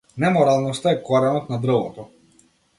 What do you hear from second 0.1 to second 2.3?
Неморалноста е коренот на дрвото.